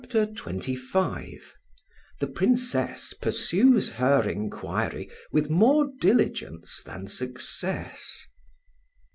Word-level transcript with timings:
CHAPTER 0.09 0.25
XXV 0.25 1.41
THE 2.21 2.25
PRINCESS 2.25 3.13
PURSUES 3.21 3.89
HER 3.97 4.27
INQUIRY 4.27 5.07
WITH 5.31 5.51
MORE 5.51 5.91
DILIGENCE 6.01 6.81
THAN 6.85 7.05
SUCCESS. 7.05 8.25